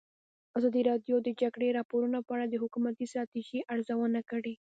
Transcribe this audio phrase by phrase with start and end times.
[0.57, 4.53] ازادي راډیو د د جګړې راپورونه په اړه د حکومتي ستراتیژۍ ارزونه کړې.